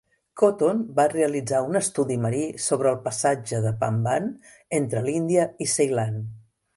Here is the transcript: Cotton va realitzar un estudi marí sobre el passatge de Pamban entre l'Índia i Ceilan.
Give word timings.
Cotton 0.41 0.79
va 0.99 1.03
realitzar 1.09 1.59
un 1.65 1.79
estudi 1.79 2.15
marí 2.23 2.41
sobre 2.67 2.93
el 2.93 2.97
passatge 3.05 3.59
de 3.67 3.73
Pamban 3.83 4.31
entre 4.79 5.05
l'Índia 5.09 5.45
i 5.67 5.69
Ceilan. 5.75 6.19